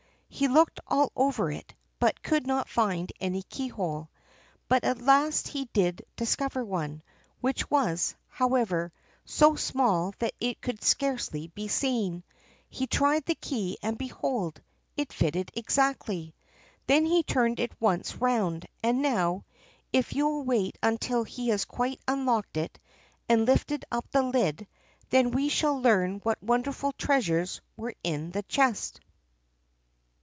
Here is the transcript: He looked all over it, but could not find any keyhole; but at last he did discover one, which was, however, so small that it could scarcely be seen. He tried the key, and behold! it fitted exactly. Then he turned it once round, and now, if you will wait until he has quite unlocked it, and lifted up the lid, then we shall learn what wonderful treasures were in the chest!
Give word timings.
He 0.33 0.47
looked 0.47 0.79
all 0.87 1.11
over 1.15 1.51
it, 1.51 1.75
but 1.99 2.23
could 2.23 2.47
not 2.47 2.69
find 2.69 3.11
any 3.19 3.43
keyhole; 3.43 4.09
but 4.69 4.83
at 4.85 4.99
last 5.01 5.49
he 5.49 5.65
did 5.65 6.03
discover 6.15 6.63
one, 6.63 7.03
which 7.41 7.69
was, 7.69 8.15
however, 8.29 8.93
so 9.25 9.55
small 9.55 10.13
that 10.19 10.33
it 10.39 10.61
could 10.61 10.81
scarcely 10.83 11.49
be 11.49 11.67
seen. 11.67 12.23
He 12.69 12.87
tried 12.87 13.25
the 13.25 13.35
key, 13.35 13.77
and 13.83 13.97
behold! 13.97 14.61
it 14.95 15.11
fitted 15.13 15.51
exactly. 15.53 16.33
Then 16.87 17.05
he 17.05 17.23
turned 17.23 17.59
it 17.59 17.79
once 17.81 18.15
round, 18.15 18.65
and 18.81 19.01
now, 19.01 19.43
if 19.91 20.13
you 20.13 20.27
will 20.27 20.43
wait 20.43 20.77
until 20.81 21.25
he 21.25 21.49
has 21.49 21.65
quite 21.65 21.99
unlocked 22.07 22.55
it, 22.55 22.79
and 23.27 23.45
lifted 23.45 23.83
up 23.91 24.09
the 24.09 24.23
lid, 24.23 24.65
then 25.09 25.31
we 25.31 25.49
shall 25.49 25.79
learn 25.79 26.19
what 26.23 26.41
wonderful 26.41 26.93
treasures 26.93 27.59
were 27.75 27.93
in 28.01 28.31
the 28.31 28.43
chest! 28.43 29.01